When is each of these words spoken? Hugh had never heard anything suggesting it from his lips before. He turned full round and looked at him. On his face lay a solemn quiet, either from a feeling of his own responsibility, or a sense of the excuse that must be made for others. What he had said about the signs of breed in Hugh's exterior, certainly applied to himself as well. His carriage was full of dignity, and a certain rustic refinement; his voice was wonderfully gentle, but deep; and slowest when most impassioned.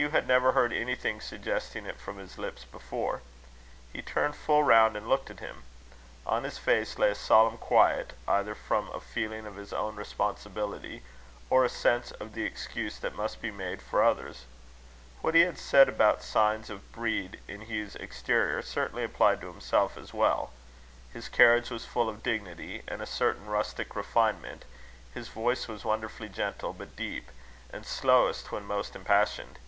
Hugh 0.00 0.08
had 0.08 0.26
never 0.26 0.52
heard 0.52 0.72
anything 0.72 1.20
suggesting 1.20 1.84
it 1.84 2.00
from 2.00 2.16
his 2.16 2.38
lips 2.38 2.64
before. 2.64 3.20
He 3.92 4.00
turned 4.00 4.34
full 4.34 4.62
round 4.64 4.96
and 4.96 5.06
looked 5.06 5.28
at 5.28 5.40
him. 5.40 5.62
On 6.26 6.42
his 6.42 6.56
face 6.56 6.98
lay 6.98 7.10
a 7.10 7.14
solemn 7.14 7.58
quiet, 7.58 8.14
either 8.26 8.54
from 8.54 8.88
a 8.94 9.00
feeling 9.02 9.44
of 9.46 9.56
his 9.56 9.74
own 9.74 9.96
responsibility, 9.96 11.02
or 11.50 11.66
a 11.66 11.68
sense 11.68 12.12
of 12.12 12.32
the 12.32 12.44
excuse 12.44 12.98
that 13.00 13.14
must 13.14 13.42
be 13.42 13.50
made 13.50 13.82
for 13.82 14.02
others. 14.02 14.46
What 15.20 15.34
he 15.34 15.42
had 15.42 15.58
said 15.58 15.86
about 15.86 16.20
the 16.20 16.24
signs 16.24 16.70
of 16.70 16.90
breed 16.92 17.38
in 17.46 17.60
Hugh's 17.68 17.94
exterior, 17.96 18.62
certainly 18.62 19.04
applied 19.04 19.42
to 19.42 19.48
himself 19.52 19.98
as 19.98 20.14
well. 20.14 20.50
His 21.12 21.28
carriage 21.28 21.68
was 21.68 21.84
full 21.84 22.08
of 22.08 22.22
dignity, 22.22 22.82
and 22.88 23.02
a 23.02 23.06
certain 23.06 23.44
rustic 23.44 23.94
refinement; 23.94 24.64
his 25.12 25.28
voice 25.28 25.68
was 25.68 25.84
wonderfully 25.84 26.30
gentle, 26.30 26.72
but 26.72 26.96
deep; 26.96 27.30
and 27.70 27.84
slowest 27.84 28.50
when 28.50 28.64
most 28.64 28.96
impassioned. 28.96 29.58